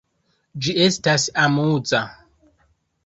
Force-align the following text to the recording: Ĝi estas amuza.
Ĝi 0.67 0.73
estas 0.85 1.27
amuza. 1.43 2.03